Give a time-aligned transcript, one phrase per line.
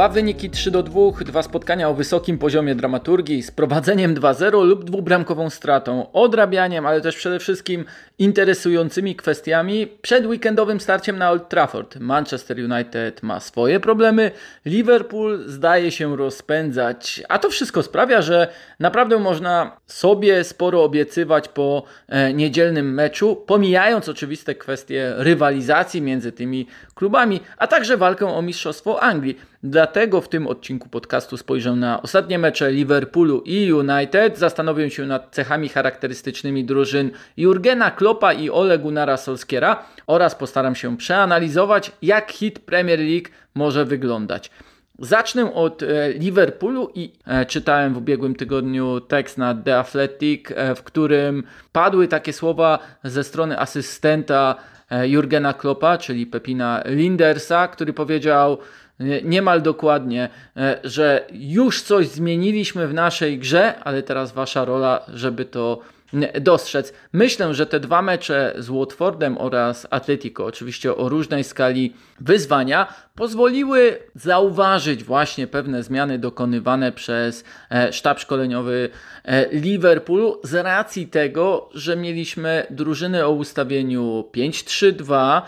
[0.00, 4.84] Dwa wyniki 3 do 2, dwa spotkania o wysokim poziomie dramaturgii z prowadzeniem 2-0 lub
[4.84, 7.84] dwubramkową stratą, odrabianiem, ale też przede wszystkim
[8.18, 11.96] interesującymi kwestiami przed weekendowym starciem na Old Trafford.
[11.96, 14.30] Manchester United ma swoje problemy,
[14.64, 18.48] Liverpool zdaje się rozpędzać, a to wszystko sprawia, że
[18.78, 26.66] naprawdę można sobie sporo obiecywać po e, niedzielnym meczu, pomijając oczywiste kwestie rywalizacji między tymi
[26.94, 29.50] klubami, a także walkę o Mistrzostwo Anglii.
[29.62, 35.34] Dlatego w tym odcinku podcastu spojrzę na ostatnie mecze Liverpoolu i United, zastanowię się nad
[35.34, 42.58] cechami charakterystycznymi drużyn Jurgena Kloppa i Ole Gunnara Solskiera oraz postaram się przeanalizować, jak hit
[42.58, 44.50] Premier League może wyglądać.
[44.98, 50.74] Zacznę od e, Liverpoolu i e, czytałem w ubiegłym tygodniu tekst na The Athletic, e,
[50.74, 54.54] w którym padły takie słowa ze strony asystenta
[55.04, 58.58] Jurgena Kloppa, czyli Pepina Lindersa, który powiedział,
[59.24, 65.44] niemal dokładnie, e, że już coś zmieniliśmy w naszej grze, ale teraz wasza rola, żeby
[65.44, 65.80] to
[66.40, 66.92] dostrzec.
[67.12, 73.98] Myślę, że te dwa mecze z Watfordem oraz Atletico, oczywiście o różnej skali wyzwania, pozwoliły
[74.14, 78.90] zauważyć właśnie pewne zmiany dokonywane przez e, sztab szkoleniowy
[79.24, 85.42] e, Liverpoolu z racji tego, że mieliśmy drużyny o ustawieniu 5-3-2, e,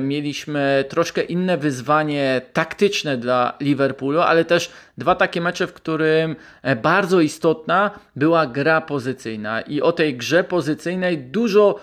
[0.00, 6.36] mieliśmy troszkę inne wyzwanie taktyczne dla Liverpoolu, ale też dwa takie mecze, w którym
[6.82, 9.60] bardzo istotna była gra pozycyjna.
[9.60, 11.80] I o tej grze pozycyjnej dużo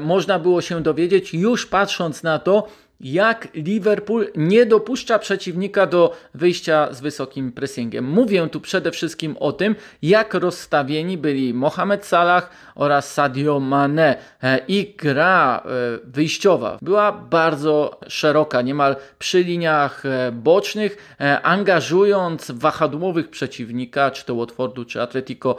[0.00, 2.68] można było się dowiedzieć już patrząc na to,
[3.00, 8.04] jak Liverpool nie dopuszcza przeciwnika do wyjścia z wysokim pressingiem.
[8.04, 14.16] Mówię tu przede wszystkim o tym, jak rozstawieni byli Mohamed Salah oraz Sadio Mane.
[14.42, 15.68] E, Ich gra e,
[16.04, 24.84] wyjściowa była bardzo szeroka, niemal przy liniach e, bocznych, angażując wahadłowych przeciwnika, czy to Watfordu,
[24.84, 25.56] czy Atletico,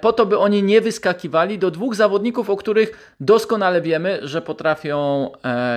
[0.00, 5.30] po to, by oni nie wyskakiwali do dwóch zawodników, o których doskonale wiemy, że potrafią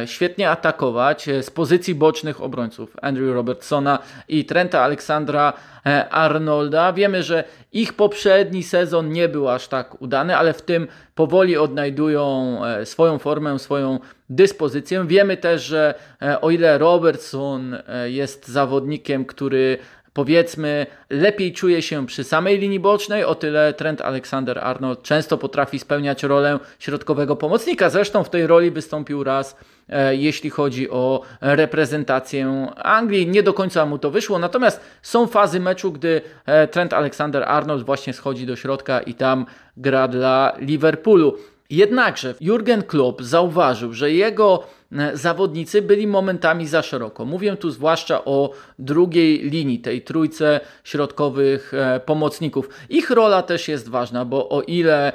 [0.06, 5.54] świetnie atakować E, z pozycji bocznych obrońców Andrew Robertsona i Trenta Aleksandra
[5.86, 6.94] e, Arnolda.
[6.94, 12.60] Wiemy, że ich poprzedni sezon nie był aż tak udany, ale w tym powoli odnajdują
[12.66, 14.00] e, swoją formę, swoją
[14.30, 15.06] dyspozycję.
[15.08, 15.94] Wiemy też, że
[16.42, 19.78] o ile Robertson jest zawodnikiem, który
[20.20, 26.24] powiedzmy, lepiej czuje się przy samej linii bocznej, o tyle Trent Alexander-Arnold często potrafi spełniać
[26.24, 27.90] rolę środkowego pomocnika.
[27.90, 29.56] Zresztą w tej roli wystąpił raz,
[29.90, 33.28] e, jeśli chodzi o reprezentację Anglii.
[33.28, 38.14] Nie do końca mu to wyszło, natomiast są fazy meczu, gdy e, Trent Alexander-Arnold właśnie
[38.14, 39.46] schodzi do środka i tam
[39.78, 41.38] gra dla Liverpoolu.
[41.70, 47.26] Jednakże Jurgen Klopp zauważył, że jego e, zawodnicy byli momentami za szeroko.
[47.26, 52.70] Mówię tu zwłaszcza o drugiej linii, tej trójce środkowych e, pomocników.
[52.90, 55.14] Ich rola też jest ważna, bo o ile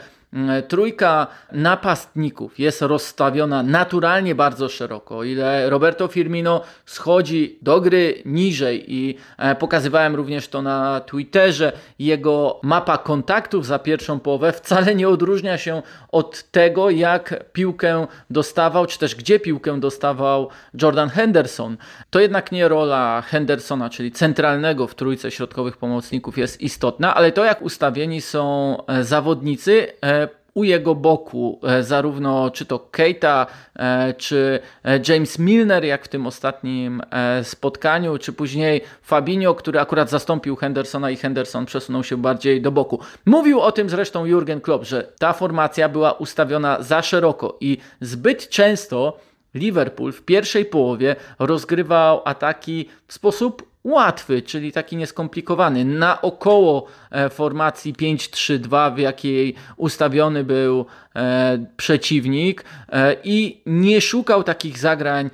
[0.68, 5.18] trójka napastników jest rozstawiona naturalnie bardzo szeroko.
[5.18, 11.72] O ile Roberto Firmino schodzi do gry niżej i e, pokazywałem również to na Twitterze,
[11.98, 18.86] jego mapa kontaktów za pierwszą połowę wcale nie odróżnia się od tego, jak piłkę dostawał,
[18.86, 20.48] czy też gdzie piłkę dostawał
[20.82, 21.76] Jordan Henderson.
[22.10, 27.44] To jednak nie rola Hendersona, czyli centralnego w trójce środkowych pomocników jest istotna, ale to
[27.44, 30.23] jak ustawieni są e, zawodnicy e,
[30.54, 36.08] u jego boku e, zarówno czy to Keita, e, czy e, James Milner, jak w
[36.08, 37.02] tym ostatnim
[37.42, 43.00] spotkaniu, czy później Fabinho, który akurat zastąpił Hendersona i Henderson przesunął się bardziej do boku.
[43.26, 48.48] Mówił o tym zresztą Jurgen Klopp, że ta formacja była ustawiona za szeroko i zbyt
[48.48, 49.18] często
[49.54, 57.30] Liverpool w pierwszej połowie rozgrywał ataki w sposób łatwy, czyli taki nieskomplikowany, na około e,
[57.30, 60.86] formacji 5-3-2, w jakiej ustawiony był
[61.16, 65.30] e, przeciwnik e, i nie szukał takich zagrań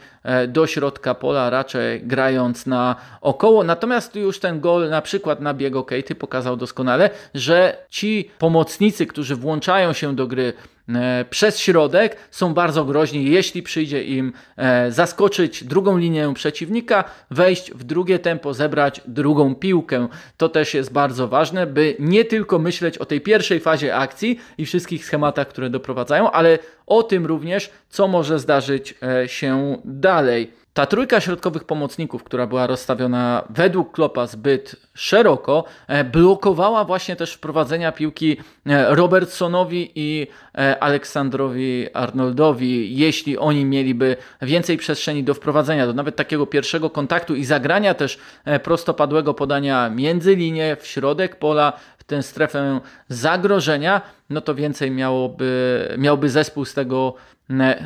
[0.49, 3.65] do środka pola, raczej grając na około.
[3.65, 9.37] Natomiast już ten gol na przykład na biegu Kejty pokazał doskonale, że ci pomocnicy, którzy
[9.37, 10.53] włączają się do gry
[11.31, 14.33] przez środek są bardzo groźni, jeśli przyjdzie im
[14.89, 20.09] zaskoczyć drugą linię przeciwnika, wejść w drugie tempo, zebrać drugą piłkę.
[20.37, 24.67] To też jest bardzo ważne, by nie tylko myśleć o tej pierwszej fazie akcji i
[24.67, 28.95] wszystkich schematach, które doprowadzają, ale o tym również, co może zdarzyć
[29.27, 30.60] się dalej.
[30.75, 37.33] Ta trójka środkowych pomocników, która była rozstawiona według Klopa zbyt szeroko, e, blokowała właśnie też
[37.35, 38.37] wprowadzenia piłki
[38.67, 40.27] e, Robertsonowi i
[40.59, 47.35] e, Aleksandrowi Arnoldowi, jeśli oni mieliby więcej przestrzeni do wprowadzenia, do nawet takiego pierwszego kontaktu
[47.35, 48.19] i zagrania też
[48.63, 51.73] prostopadłego podania między linię, w środek pola,
[52.11, 57.15] tę strefę zagrożenia, no to więcej miałoby, miałby zespół z tego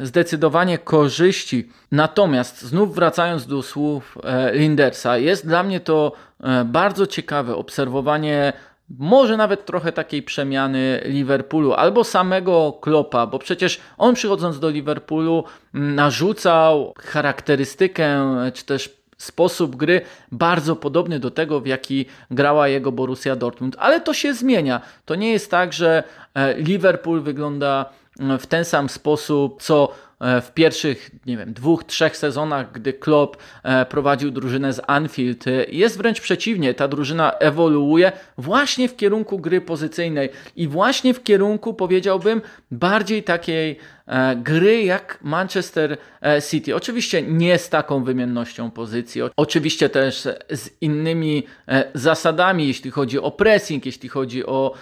[0.02, 1.68] zdecydowanie korzyści.
[1.92, 8.52] Natomiast znów wracając do słów e, Lindersa, jest dla mnie to e, bardzo ciekawe obserwowanie
[8.98, 15.44] może nawet trochę takiej przemiany Liverpoolu albo samego Klopa, bo przecież on przychodząc do Liverpoolu
[15.72, 20.00] narzucał charakterystykę czy też sposób gry
[20.32, 23.76] bardzo podobny do tego, w jaki grała jego Borussia Dortmund.
[23.78, 24.80] Ale to się zmienia.
[25.04, 27.90] To nie jest tak, że e, Liverpool wygląda
[28.38, 33.36] w ten sam sposób, co e, w pierwszych, nie wiem, dwóch, trzech sezonach, gdy Klopp
[33.62, 35.44] e, prowadził drużynę z Anfield.
[35.68, 41.74] Jest wręcz przeciwnie, ta drużyna ewoluuje właśnie w kierunku gry pozycyjnej i właśnie w kierunku,
[41.74, 44.03] powiedziałbym, bardziej takiej E,
[44.36, 46.76] gry jak Manchester e, City.
[46.76, 53.30] Oczywiście nie z taką wymiennością pozycji, oczywiście też z innymi e, zasadami, jeśli chodzi o
[53.30, 54.74] pressing, jeśli chodzi o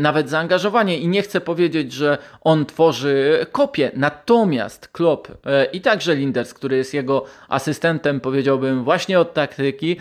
[0.00, 0.98] nawet zaangażowanie.
[0.98, 5.28] I nie chcę powiedzieć, że on tworzy kopię, natomiast Klopp
[5.72, 9.96] i także Linders, który jest jego asystentem, powiedziałbym właśnie od taktyki,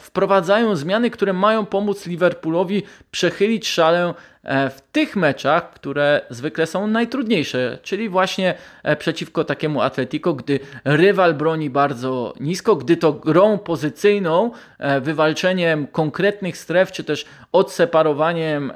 [0.00, 4.14] wprowadzają zmiany, które mają pomóc Liverpoolowi przechylić szalę
[4.44, 10.60] E, w tych meczach, które zwykle są najtrudniejsze, czyli właśnie e, przeciwko takiemu Atletico, gdy
[10.84, 18.72] rywal broni bardzo nisko, gdy to grą pozycyjną, e, wywalczeniem konkretnych stref, czy też odseparowaniem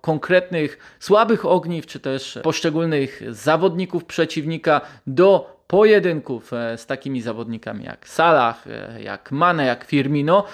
[0.00, 8.08] konkretnych słabych ogniw, czy też poszczególnych zawodników przeciwnika do pojedynków e, z takimi zawodnikami jak
[8.08, 10.44] Salah, e, jak Mane, jak Firmino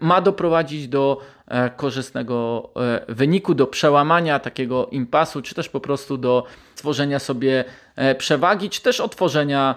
[0.00, 2.70] ma doprowadzić do e, korzystnego
[3.08, 7.64] wyniku, do przełamania takiego impasu, czy też po prostu do stworzenia sobie
[8.18, 9.74] przewagi, czy też otworzenia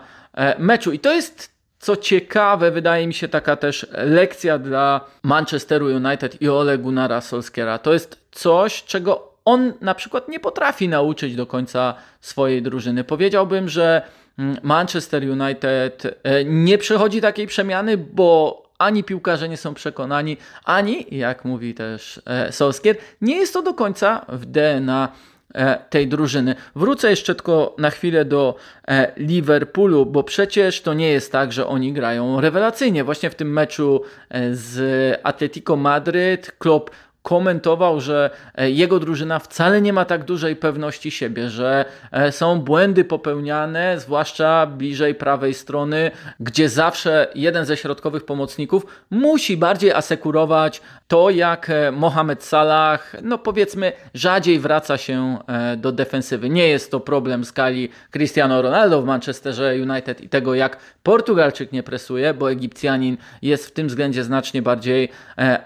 [0.57, 0.92] meczu.
[0.92, 6.50] I to jest co ciekawe, wydaje mi się taka też lekcja dla Manchesteru United i
[6.50, 7.77] Ole Gunnara Solskiera.
[7.77, 13.03] To jest coś, czego on na przykład nie potrafi nauczyć do końca swojej drużyny.
[13.03, 14.01] Powiedziałbym, że
[14.64, 21.46] Manchester United e, nie przechodzi takiej przemiany, bo ani piłkarze nie są przekonani, ani, jak
[21.46, 25.12] mówi też e, Solskier, nie jest to do końca w DNA
[25.54, 26.56] e, tej drużyny.
[26.76, 28.56] Wrócę jeszcze tylko na chwilę do
[29.18, 33.04] Liverpoolu, bo przecież to nie jest tak, że oni grają rewelacyjnie.
[33.04, 34.02] Właśnie w tym meczu
[34.52, 36.90] z Atletico Madryt Klopp
[37.25, 42.60] komentował, że e, jego drużyna wcale nie ma tak dużej pewności siebie, że e, są
[42.60, 50.81] błędy popełniane, zwłaszcza bliżej prawej strony, gdzie zawsze jeden ze środkowych pomocników musi bardziej asekurować
[51.07, 55.38] to, jak e, Mohamed Salah, no powiedzmy, rzadziej wraca się
[55.78, 56.50] do defensywy.
[56.50, 61.84] Nie jest to problem skali Cristiano Ronaldo w Manchesterze United i tego, jak Portugalczyk nie
[61.84, 65.10] presuje, bo Egipcjanin jest w tym względzie znacznie bardziej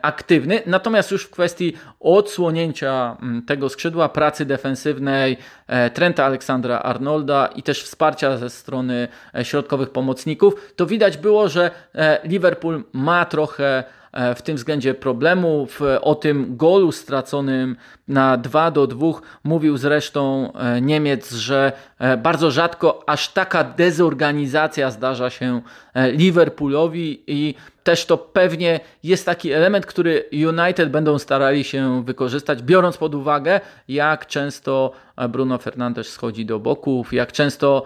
[0.01, 0.61] aktywny.
[0.65, 3.17] Natomiast już w kwestii odsłonięcia
[3.47, 9.89] tego skrzydła, pracy defensywnej e, Trenta Aleksandra Arnolda i też wsparcia ze strony e, środkowych
[9.89, 13.98] pomocników, to widać było, że e, Liverpool ma trochę E,
[14.35, 15.81] w tym względzie problemów.
[16.01, 17.75] O tym golu straconym
[18.09, 19.07] na 2 do 2
[19.43, 25.61] mówił zresztą e, Niemiec, że e, bardzo rzadko aż taka dezorganizacja zdarza się
[25.95, 32.97] Liverpoolowi i też to pewnie jest taki element, który United będą starali się wykorzystać, biorąc
[32.97, 34.91] pod uwagę, jak często
[35.29, 37.85] Bruno Fernandes schodzi do boków, jak często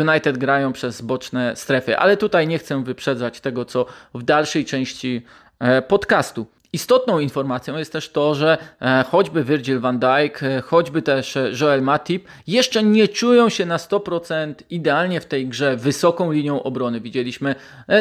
[0.00, 1.98] United grają przez boczne strefy.
[1.98, 5.22] Ale tutaj nie chcę wyprzedzać tego, co w dalszej części
[5.58, 6.46] E, podcastu.
[6.74, 11.82] Istotną informacją jest też to, że e, choćby Virgil van Dijk, e, choćby też Joel
[11.82, 17.00] Matip jeszcze nie czują się na 100% idealnie w tej grze wysoką linią obrony.
[17.00, 17.54] Widzieliśmy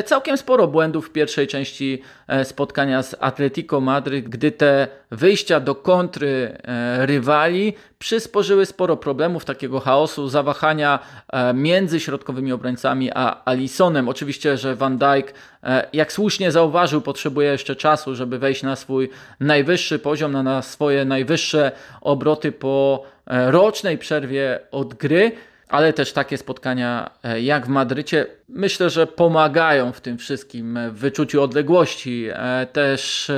[0.05, 2.01] całkiem sporo błędów w pierwszej części
[2.43, 6.57] spotkania z Atletico Madryt, gdy te wyjścia do kontry
[6.99, 7.73] rywali
[8.03, 10.99] przysporzyły sporo problemów, takiego chaosu, zawahania
[11.33, 14.09] e, między środkowymi obrońcami a Alisonem.
[14.09, 15.33] Oczywiście, że Van Dijk,
[15.63, 20.61] e, jak słusznie zauważył, potrzebuje jeszcze czasu, żeby wejść na swój najwyższy poziom, na, na
[20.61, 25.31] swoje najwyższe obroty po e, rocznej przerwie od gry
[25.69, 27.09] ale też takie spotkania
[27.41, 32.27] jak w Madrycie myślę, że pomagają w tym wszystkim, w wyczuciu odległości,
[32.73, 33.31] też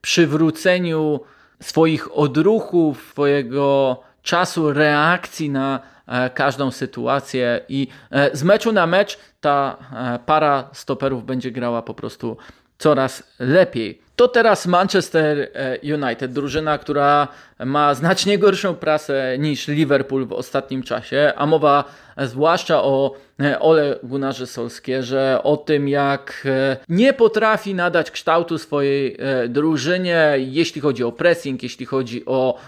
[0.00, 1.20] przywróceniu
[1.62, 9.18] swoich odruchów, swojego czasu reakcji na e, każdą sytuację i e, z meczu na mecz
[9.40, 12.36] ta e, para stoperów będzie grała po prostu
[12.78, 14.02] coraz lepiej.
[14.16, 15.50] To teraz Manchester
[15.82, 17.28] United, drużyna, która
[17.66, 21.84] ma znacznie gorszą prasę niż Liverpool w ostatnim czasie, a mowa
[22.18, 29.16] zwłaszcza o e, Ole Gunnarze Solskierze, o tym jak e, nie potrafi nadać kształtu swojej
[29.18, 32.58] e, drużynie, jeśli chodzi o pressing, jeśli chodzi o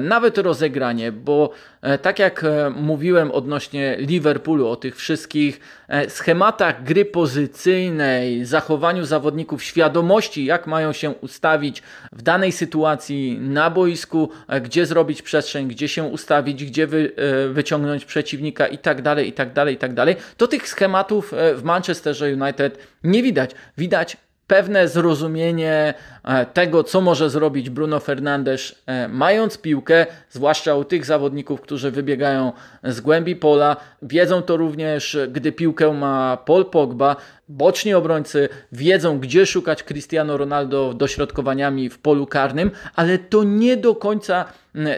[0.00, 1.50] nawet rozegranie, bo
[2.02, 2.44] tak jak
[2.76, 5.60] mówiłem odnośnie Liverpoolu, o tych wszystkich
[6.08, 14.30] schematach gry pozycyjnej, zachowaniu zawodników, świadomości, jak mają się ustawić w danej sytuacji na boisku,
[14.62, 17.12] gdzie zrobić przestrzeń, gdzie się ustawić, gdzie wy,
[17.52, 21.54] wyciągnąć przeciwnika i tak dalej, i tak dalej, i tak dalej, to tych schematów e,
[21.54, 23.50] w Manchesterze United nie widać.
[23.78, 24.16] Widać
[24.48, 31.04] pewne zrozumienie e, tego, co może zrobić Bruno Fernandes, e, mając piłkę, zwłaszcza u tych
[31.04, 32.52] zawodników, którzy wybiegają
[32.84, 33.76] z głębi pola.
[34.02, 37.16] Wiedzą to również, gdy piłkę ma Paul Pogba.
[37.48, 43.94] Boczni obrońcy wiedzą, gdzie szukać Cristiano Ronaldo dośrodkowaniami w polu karnym, ale to nie do
[43.94, 44.44] końca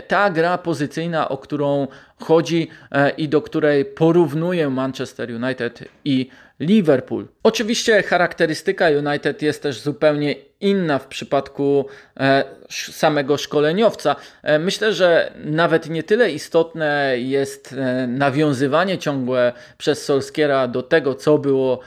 [0.08, 1.86] ta gra pozycyjna, o którą
[2.20, 6.28] chodzi e, i do której porównuje Manchester United i
[6.60, 7.28] Liverpool.
[7.42, 11.86] Oczywiście charakterystyka United jest też zupełnie inna w przypadku
[12.20, 14.16] e, samego szkoleniowca.
[14.42, 17.74] E, myślę, że nawet nie tyle istotne jest
[18.08, 21.80] nawiązywanie ciągłe przez Solskiera do tego, co było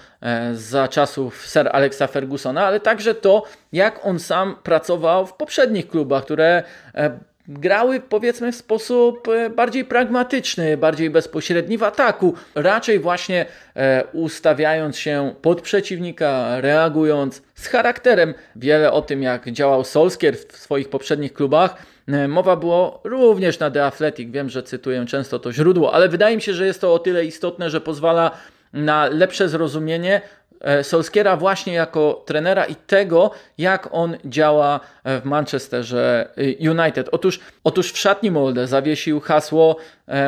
[0.53, 6.23] za czasów Sir Alexa Fergusona, ale także to, jak on sam pracował w poprzednich klubach,
[6.23, 6.63] które
[7.47, 13.45] grały powiedzmy w sposób e, bardziej pragmatyczny, bardziej bezpośredni w ataku, raczej właśnie
[13.75, 18.33] e, ustawiając się pod przeciwnika, reagując z charakterem.
[18.55, 21.75] Wiele o tym, jak działał Solskier w swoich poprzednich klubach,
[22.07, 24.31] e, mowa było również na The Athletic.
[24.31, 27.25] Wiem, że cytuję często to źródło, ale wydaje mi się, że jest to o tyle
[27.25, 28.31] istotne, że pozwala
[28.73, 30.21] na lepsze zrozumienie
[30.81, 37.09] Solskiera właśnie jako trenera i tego, jak on działa e, w Manchesterze e, United.
[37.11, 39.77] Otóż, otóż w szatni Molde zawiesił hasło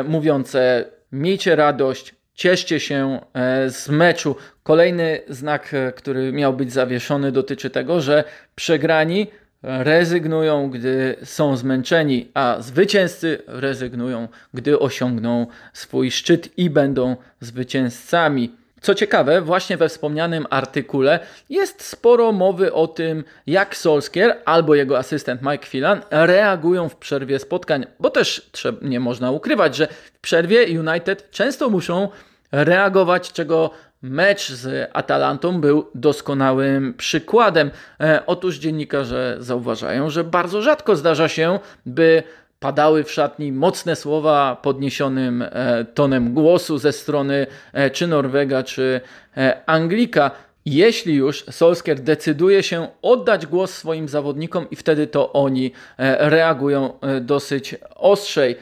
[0.08, 3.20] mówiące miejcie radość, cieszcie się
[3.68, 4.36] z meczu.
[4.63, 8.24] Kolejny znak, który miał być zawieszony, dotyczy tego, że
[8.56, 9.27] przegrani
[9.65, 18.51] rezygnują, gdy są zmęczeni, a zwycięzcy rezygnują, gdy osiągną swój szczyt i będą zwycięzcami.
[18.86, 24.98] Co ciekawe, właśnie we wspomnianym artykule jest sporo mowy o tym, jak Solskier albo jego
[24.98, 28.51] asystent Mike Phelan reagują w przerwie spotkań, bo też
[28.82, 32.10] nie można ukrywać, że w przerwie United często muszą
[32.51, 37.72] reagować, czego mecz z Atalantą był doskonałym przykładem.
[38.00, 42.24] E, otóż dziennikarze zauważają, że bardzo rzadko zdarza się, by
[42.59, 49.01] padały w szatni mocne słowa podniesionym e, tonem głosu ze strony e, czy Norwega, czy
[49.38, 50.31] e, Anglika.
[50.65, 55.71] Jeśli już Solskjaer decyduje się oddać głos swoim zawodnikom i wtedy to oni
[56.19, 58.55] reagują dosyć ostrzej.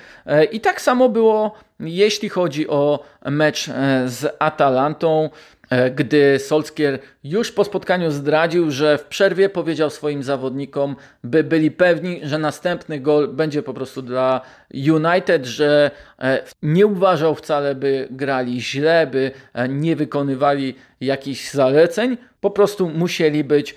[0.52, 3.66] I tak samo było, jeśli chodzi o mecz
[4.06, 5.30] z Atalantą.
[5.70, 11.72] E, gdy Solskier już po spotkaniu zdradził, że w przerwie powiedział swoim zawodnikom, by byli
[11.72, 14.42] pewni, że następny gol będzie po prostu dla
[14.74, 22.18] United, że e, nie uważał wcale, by grali źle, by e, nie wykonywali jakichś zaleceń,
[22.42, 23.76] po prostu musieli być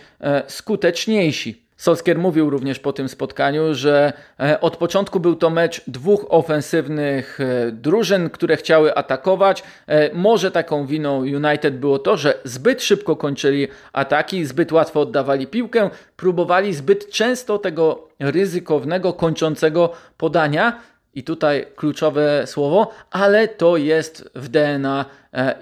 [0.49, 1.66] skuteczniejsi.
[1.77, 7.39] Solskier mówił również po tym spotkaniu, że e, od początku był to mecz dwóch ofensywnych
[7.41, 9.63] e, drużyn, które chciały atakować.
[9.87, 15.47] E, może taką winą United było to, że zbyt szybko kończyli ataki, zbyt łatwo oddawali
[15.47, 20.81] piłkę, próbowali zbyt często tego ryzykownego, kończącego podania.
[21.15, 25.05] I tutaj kluczowe słowo, ale to jest w DNA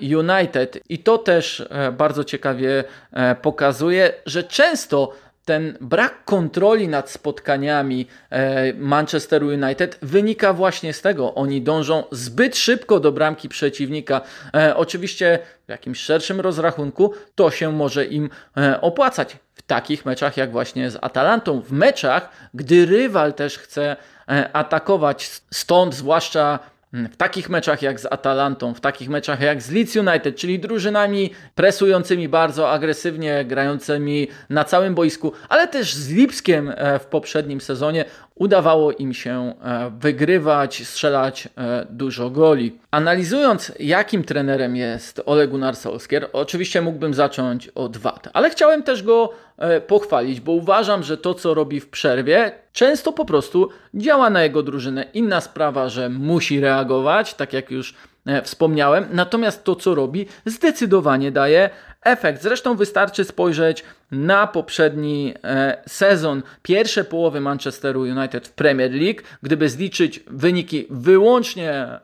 [0.00, 0.78] United.
[0.88, 1.68] I to też
[1.99, 2.85] bardzo ciekawie
[3.42, 5.12] pokazuje, że często
[5.45, 11.35] ten brak kontroli nad spotkaniami e, Manchesteru United wynika właśnie z tego.
[11.35, 14.21] Oni dążą zbyt szybko do bramki przeciwnika.
[14.55, 19.37] E, oczywiście w jakimś szerszym rozrachunku to się może im e, opłacać.
[19.55, 23.97] W takich meczach jak właśnie z Atalantą, w meczach, gdy rywal też chce
[24.53, 26.59] atakować, stąd zwłaszcza
[26.95, 31.31] w takich meczach jak z Atalantą, w takich meczach jak z Leeds United, czyli drużynami
[31.55, 38.05] presującymi bardzo agresywnie, grającymi na całym boisku, ale też z Lipskiem e, w poprzednim sezonie
[38.35, 42.79] udawało im się e, wygrywać, strzelać e, dużo goli.
[42.91, 49.03] Analizując, jakim trenerem jest Ole Gunnar Solskjaer, oczywiście mógłbym zacząć od wad, ale chciałem też
[49.03, 54.31] go e, pochwalić, bo uważam, że to, co robi w przerwie, często po prostu działa
[54.31, 55.05] na jego drużynę.
[55.14, 57.95] Inna sprawa, że musi reagować, tak jak już
[58.43, 61.71] wspomniałem, natomiast to, co robi, zdecydowanie daje
[62.04, 62.43] efekt.
[62.43, 69.21] Zresztą wystarczy spojrzeć na poprzedni e, sezon, pierwsze połowy Manchesteru United w Premier League.
[69.43, 71.99] Gdyby zliczyć wyniki wyłącznie e,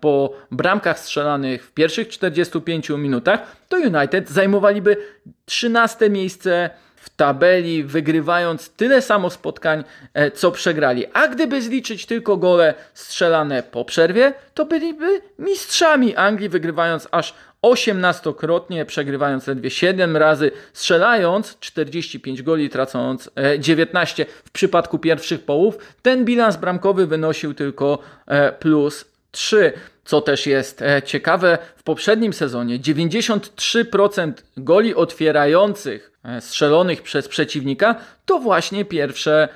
[0.00, 4.96] po bramkach strzelanych w pierwszych 45 minutach, to United zajmowaliby
[5.44, 6.70] 13 miejsce
[7.06, 9.84] w tabeli, wygrywając tyle samo spotkań,
[10.14, 11.06] e, co przegrali.
[11.12, 18.84] A gdyby zliczyć tylko gole strzelane po przerwie, to byliby mistrzami Anglii, wygrywając aż 18-krotnie,
[18.84, 25.78] przegrywając ledwie 7 razy, strzelając 45 goli, tracąc 19 e, w przypadku pierwszych połów.
[26.02, 29.72] Ten bilans bramkowy wynosił tylko e, plus 3.
[30.04, 38.38] Co też jest e, ciekawe, w poprzednim sezonie 93% goli otwierających strzelonych przez przeciwnika to
[38.38, 39.48] właśnie pierwsze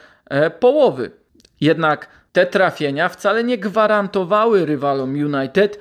[0.61, 1.11] połowy.
[1.61, 5.81] Jednak te trafienia wcale nie gwarantowały rywalom United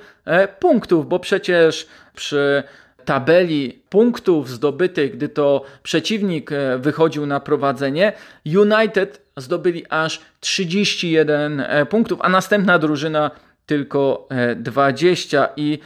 [0.60, 2.62] punktów, bo przecież przy
[3.04, 8.12] tabeli punktów zdobytych, gdy to przeciwnik e, wychodził na prowadzenie,
[8.46, 13.30] United zdobyli aż 31 e, punktów, a następna drużyna
[13.70, 15.78] tylko 20 e, i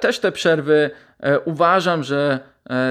[0.00, 0.90] też te przerwy
[1.44, 2.40] uważam, że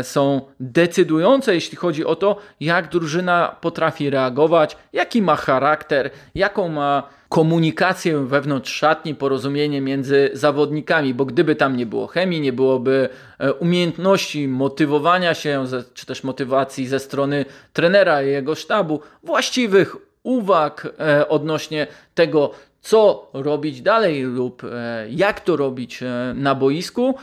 [0.02, 7.10] są decydujące, jeśli chodzi o to, jak drużyna potrafi reagować, jaki ma charakter, jaką ma
[7.30, 13.10] komunikację wewnątrz szatni, porozumienie między zawodnikami, bo gdyby tam nie było chemii, nie byłoby
[13.40, 19.96] e, umiejętności motywowania się, czy też motywacji ze strony trenera i jego sztabu, właściwych
[20.26, 22.52] uwag e, odnośnie tego,
[22.82, 26.00] co robić dalej lub e, jak to robić
[26.36, 27.16] na boisku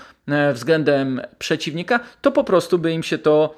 [0.53, 3.55] względem przeciwnika, to po prostu by im się to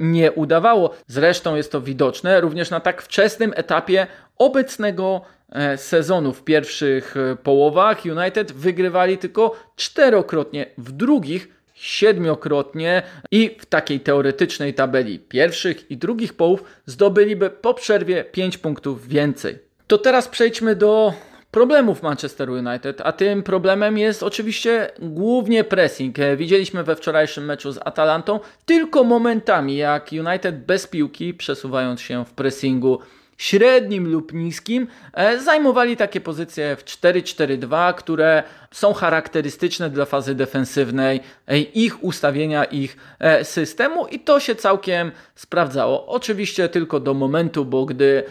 [0.00, 0.90] nie udawało.
[1.06, 4.06] Zresztą jest to widoczne również na tak wczesnym etapie
[4.38, 5.20] obecnego
[5.52, 11.48] E, sezonu w pierwszych e, połowach United wygrywali tylko czterokrotnie, w drugich
[11.80, 19.08] siedmiokrotnie i w takiej teoretycznej tabeli pierwszych i drugich połów zdobyliby po przerwie 5 punktów
[19.08, 19.58] więcej.
[19.86, 21.12] To teraz przejdźmy do
[21.50, 26.16] problemów Manchester United, a tym problemem jest oczywiście głównie pressing.
[26.36, 32.32] Widzieliśmy we wczorajszym meczu z Atalantą tylko momentami, jak United bez piłki, przesuwając się w
[32.32, 32.98] pressingu
[33.40, 41.20] średnim lub niskim, e, zajmowali takie pozycje w 4-4-2, które są charakterystyczne dla fazy defensywnej,
[41.46, 46.06] e, ich ustawienia, ich e, systemu i to się całkiem sprawdzało.
[46.06, 48.22] Oczywiście tylko do momentu, bo gdy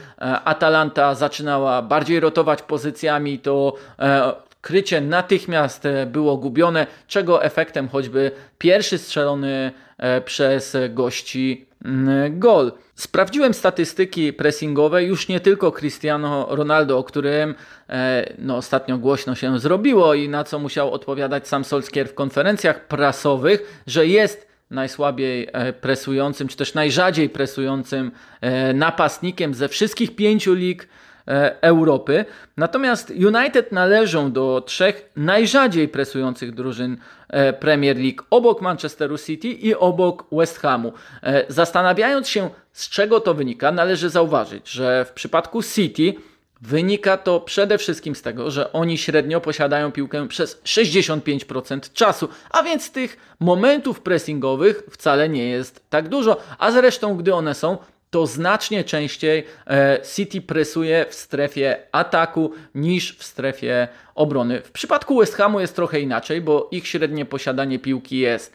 [0.45, 3.75] Atalanta zaczynała bardziej rotować pozycjami, to
[4.61, 9.71] krycie natychmiast było gubione, czego efektem choćby pierwszy strzelony
[10.25, 11.68] przez gości
[12.29, 12.71] gol.
[12.95, 17.55] Sprawdziłem statystyki pressingowe już nie tylko Cristiano Ronaldo, o którym
[17.89, 22.87] e, no, ostatnio głośno się zrobiło i na co musiał odpowiadać sam Solskier w konferencjach
[22.87, 28.11] prasowych, że jest najsłabiej e, presującym, czy też najrzadziej presującym
[28.41, 30.87] e, napastnikiem ze wszystkich pięciu lig
[31.61, 32.25] Europy.
[32.57, 36.97] Natomiast United należą do trzech najrzadziej presujących drużyn
[37.29, 40.93] e, Premier League obok Manchesteru City i obok West Hamu.
[41.23, 46.13] E, zastanawiając się, z czego to wynika, należy zauważyć, że w przypadku City
[46.61, 52.63] Wynika to przede wszystkim z tego, że oni średnio posiadają piłkę przez 65% czasu, a
[52.63, 57.77] więc tych momentów pressingowych wcale nie jest tak dużo, a zresztą gdy one są,
[58.09, 63.87] to znacznie częściej e, City presuje w strefie ataku niż w strefie
[64.19, 64.61] obrony.
[64.61, 68.53] W przypadku West Hamu jest trochę inaczej, bo ich średnie posiadanie piłki jest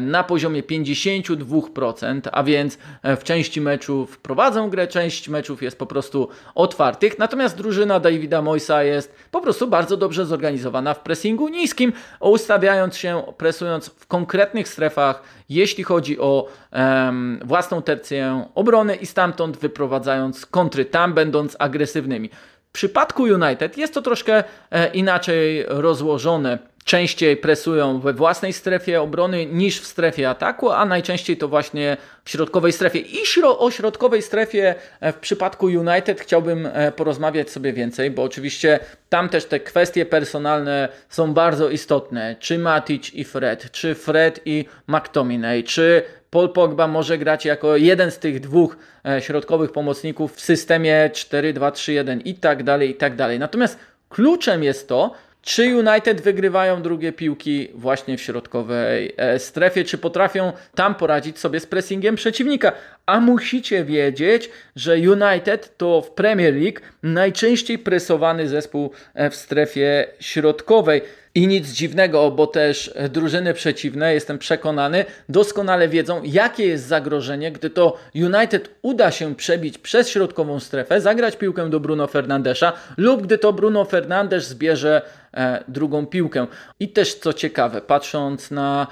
[0.00, 6.28] na poziomie 52%, a więc w części meczów prowadzą grę, część meczów jest po prostu
[6.54, 7.18] otwartych.
[7.18, 13.22] Natomiast drużyna Davida Moisa jest po prostu bardzo dobrze zorganizowana w pressingu niskim, ustawiając się,
[13.36, 20.84] presując w konkretnych strefach, jeśli chodzi o um, własną tercję obrony i stamtąd wyprowadzając kontry
[20.84, 22.30] tam, będąc agresywnymi.
[22.68, 26.58] W przypadku United jest to troszkę e, inaczej rozłożone.
[26.88, 32.30] Częściej presują we własnej strefie obrony niż w strefie ataku, a najczęściej to właśnie w
[32.30, 32.98] środkowej strefie.
[32.98, 38.80] I o środkowej strefie e, w przypadku United chciałbym e, porozmawiać sobie więcej, bo oczywiście
[39.08, 42.36] tam też te kwestie personalne są bardzo istotne.
[42.40, 48.10] Czy Matic i Fred, czy Fred i McTominay, czy Paul Pogba może grać jako jeden
[48.10, 48.76] z tych dwóch
[49.08, 53.38] e, środkowych pomocników w systemie 4-2-3-1 i tak dalej, i tak dalej.
[53.38, 55.14] Natomiast kluczem jest to,
[55.48, 59.84] czy United wygrywają drugie piłki właśnie w środkowej e, strefie?
[59.84, 62.72] Czy potrafią tam poradzić sobie z pressingiem przeciwnika?
[63.06, 70.06] A musicie wiedzieć, że United to w Premier League najczęściej presowany zespół e, w strefie
[70.20, 71.02] środkowej.
[71.38, 77.70] I nic dziwnego, bo też drużyny przeciwne, jestem przekonany, doskonale wiedzą, jakie jest zagrożenie, gdy
[77.70, 83.38] to United uda się przebić przez środkową strefę, zagrać piłkę do Bruno Fernandesza lub gdy
[83.38, 85.02] to Bruno Fernandes zbierze
[85.34, 86.46] e, drugą piłkę.
[86.80, 88.86] I też co ciekawe, patrząc na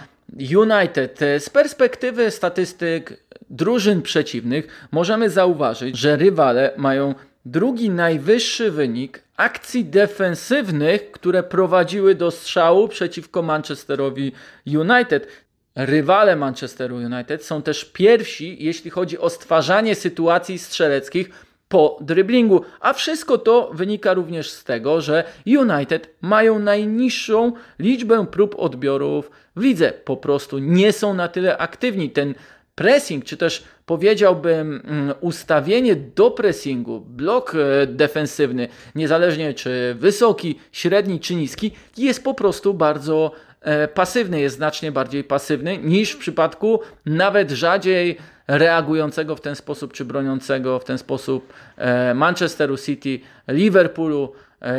[0.57, 7.15] United z perspektywy statystyk drużyn przeciwnych, możemy zauważyć, że rywale mają
[7.47, 14.33] drugi najwyższy wynik akcji defensywnych, które prowadziły do strzału przeciwko Manchesterowi
[14.67, 15.29] United.
[15.77, 21.31] Rywale Manchesteru United są też pierwsi, jeśli chodzi o stwarzanie sytuacji strzeleckich
[21.69, 28.55] po dryblingu, a wszystko to wynika również z tego, że United mają najniższą liczbę prób
[28.59, 29.93] odbiorów w lidze.
[30.05, 32.11] Po prostu nie są na tyle aktywni.
[32.11, 32.35] Ten
[32.75, 41.21] pressing, czy też powiedziałbym mm, ustawienie do pressingu, blok e, defensywny, niezależnie czy wysoki, średni
[41.21, 46.81] czy niski, jest po prostu bardzo e, pasywny, jest znacznie bardziej pasywny niż w przypadku
[47.07, 48.17] nawet rzadziej
[48.49, 54.33] reagującego w ten sposób, czy broniącego w ten sposób e, Manchesteru City, Liverpoolu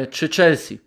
[0.09, 0.86] czy Chelsea.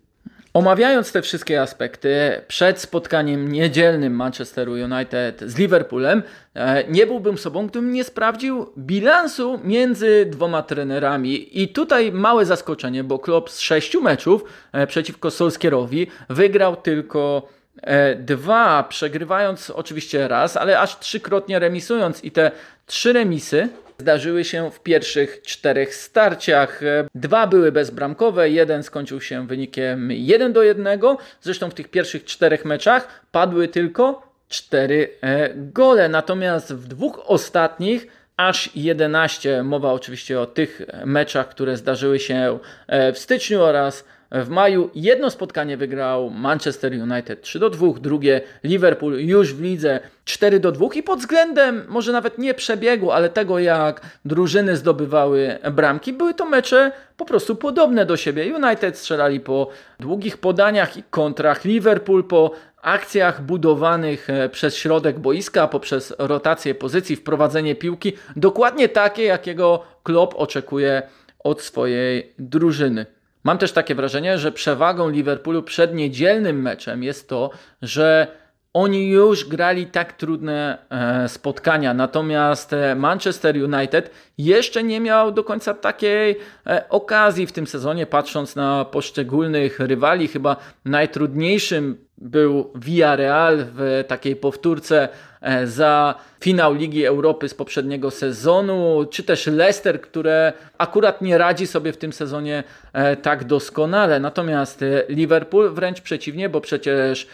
[0.53, 7.67] Omawiając te wszystkie aspekty przed spotkaniem niedzielnym Manchesteru United z Liverpoolem, e, nie byłbym sobą,
[7.67, 11.61] gdybym nie sprawdził bilansu między dwoma trenerami.
[11.61, 17.47] I tutaj małe zaskoczenie, bo Klopp z sześciu meczów e, przeciwko Solskierowi wygrał tylko
[17.81, 22.51] e, dwa, przegrywając oczywiście raz, ale aż trzykrotnie remisując i te
[22.85, 23.69] trzy remisy
[24.01, 26.81] zdarzyły się w pierwszych czterech starciach.
[27.15, 30.99] Dwa były bezbramkowe, jeden skończył się wynikiem 1 do 1.
[31.41, 36.09] Zresztą w tych pierwszych czterech meczach padły tylko cztery e, gole.
[36.09, 39.63] Natomiast w dwóch ostatnich aż 11.
[39.63, 45.29] Mowa oczywiście o tych meczach, które zdarzyły się e, w styczniu oraz w maju jedno
[45.29, 50.87] spotkanie wygrał Manchester United 3 do 2, drugie Liverpool już w lidze 4 do 2
[50.93, 56.45] i pod względem może nawet nie przebiegu, ale tego jak drużyny zdobywały bramki, były to
[56.45, 58.55] mecze po prostu podobne do siebie.
[58.55, 65.67] United strzelali po długich podaniach i kontrach, Liverpool po akcjach budowanych e, przez środek boiska,
[65.67, 71.01] poprzez rotację pozycji, wprowadzenie piłki, dokładnie takie, jakiego Klopp oczekuje
[71.39, 73.05] od swojej drużyny.
[73.43, 77.49] Mam też takie wrażenie, że przewagą Liverpoolu przed niedzielnym meczem jest to,
[77.81, 78.27] że
[78.73, 85.43] oni już grali tak trudne e, spotkania, natomiast e, Manchester United jeszcze nie miał do
[85.43, 90.27] końca takiej e, okazji w tym sezonie, patrząc na poszczególnych rywali.
[90.27, 95.09] Chyba najtrudniejszym był Villarreal w takiej powtórce
[95.41, 101.67] e, za finał Ligi Europy z poprzedniego sezonu, czy też Leicester, które akurat nie radzi
[101.67, 104.19] sobie w tym sezonie e, tak doskonale.
[104.19, 107.27] Natomiast e, Liverpool wręcz przeciwnie, bo przecież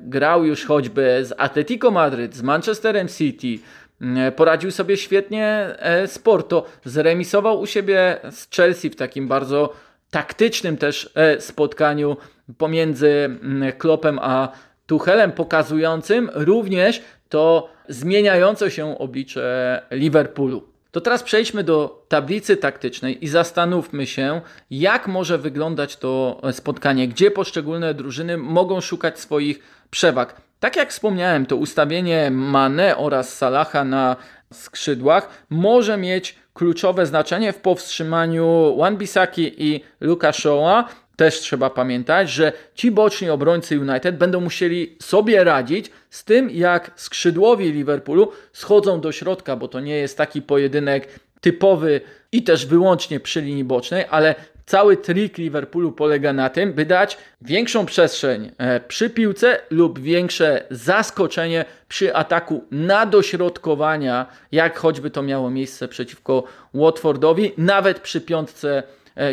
[0.00, 3.64] grał już choćby z Atletico Madryt, z Manchesterem City,
[4.36, 9.72] poradził sobie świetnie z Porto, zremisował u siebie z Chelsea w takim bardzo
[10.10, 12.16] taktycznym też spotkaniu
[12.58, 14.48] pomiędzy mm, Klopem a
[14.86, 20.72] Tuchelem, pokazującym również to zmieniające się oblicze Liverpoolu.
[20.90, 27.30] To teraz przejdźmy do tablicy taktycznej i zastanówmy się, jak może wyglądać to spotkanie, gdzie
[27.30, 30.40] poszczególne drużyny mogą szukać swoich przewag.
[30.60, 34.16] Tak jak wspomniałem, to ustawienie Mane oraz Salaha na
[34.52, 40.84] skrzydłach może mieć kluczowe znaczenie w powstrzymaniu Wan-Bissaki i Luka Shaw'a
[41.22, 46.90] też trzeba pamiętać, że ci boczni obrońcy United będą musieli sobie radzić z tym, jak
[46.96, 51.08] skrzydłowi Liverpoolu schodzą do środka, bo to nie jest taki pojedynek
[51.40, 52.00] typowy
[52.32, 54.34] i też wyłącznie przy linii bocznej, ale
[54.66, 60.64] cały trik Liverpoolu polega na tym, by dać większą przestrzeń e, przy piłce lub większe
[60.70, 68.82] zaskoczenie przy ataku na dośrodkowania, jak choćby to miało miejsce przeciwko Watfordowi, nawet przy piątce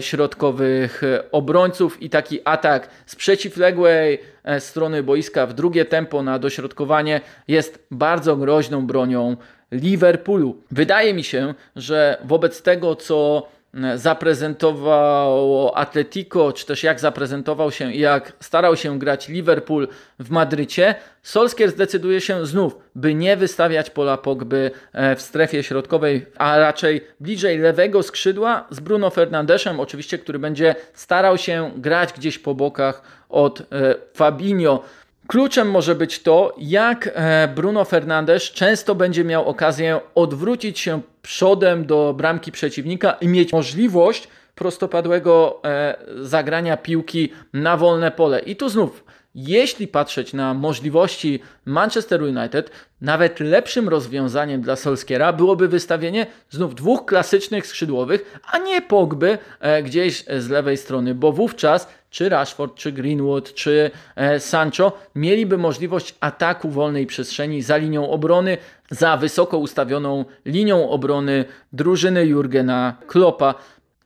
[0.01, 4.19] środkowych e, obrońców i taki atak z przeciwległej
[4.59, 9.37] strony boiska w drugie tempo na dośrodkowanie jest bardzo groźną bronią
[9.71, 10.57] Liverpoolu.
[10.71, 13.47] Wydaje mi się, że wobec tego, co
[13.95, 19.87] zaprezentowało Atletico, czy też jak zaprezentował się i jak starał się grać Liverpool
[20.19, 26.25] w Madrycie, Solskier zdecyduje się znów, by nie wystawiać pola Pogby e, w strefie środkowej,
[26.37, 32.39] a raczej bliżej lewego skrzydła z Bruno Fernandeszem, oczywiście, który będzie starał się grać gdzieś
[32.39, 33.65] po bokach od e,
[34.13, 34.83] Fabinho.
[35.29, 41.85] Kluczem może być to, jak e, Bruno Fernandes często będzie miał okazję odwrócić się przodem
[41.85, 48.39] do bramki przeciwnika i mieć możliwość prostopadłego e, zagrania piłki na wolne pole.
[48.39, 49.03] I tu znów
[49.35, 57.05] jeśli patrzeć na możliwości Manchester United, nawet lepszym rozwiązaniem dla Solskiera byłoby wystawienie znów dwóch
[57.05, 62.91] klasycznych skrzydłowych, a nie Pogby e, gdzieś z lewej strony, bo wówczas czy Rashford, czy
[62.91, 68.57] Greenwood, czy e, Sancho mieliby możliwość ataku wolnej przestrzeni za linią obrony,
[68.91, 73.55] za wysoko ustawioną linią obrony drużyny Jurgena Kloppa.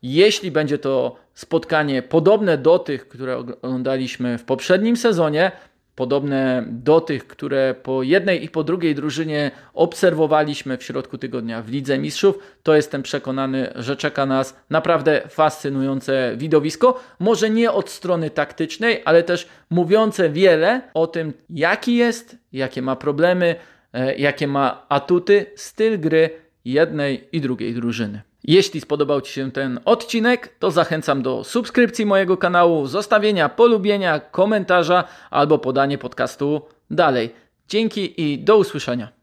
[0.04, 5.52] Jeśli będzie to spotkanie podobne do tych, które oglądaliśmy w poprzednim sezonie,
[5.96, 11.70] podobne do tych, które po jednej i po drugiej drużynie obserwowaliśmy w środku tygodnia w
[11.70, 17.00] Lidze Mistrzów, to jestem przekonany, że czeka nas naprawdę fascynujące widowisko.
[17.20, 22.96] Może nie od strony taktycznej, ale też mówiące wiele o tym, jaki jest, jakie ma
[22.96, 23.56] problemy,
[23.94, 26.30] e, jakie ma atuty, styl gry
[26.66, 28.22] jednej i drugiej drużyny.
[28.44, 35.04] Jeśli spodobał Ci się ten odcinek, to zachęcam do subskrypcji mojego kanału, zostawienia polubienia, komentarza
[35.30, 37.36] albo podanie podcastu dalej.
[37.68, 39.23] Dzięki i do usłyszenia.